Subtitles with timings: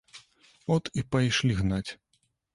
[0.75, 1.87] От і пайшлі гнаць.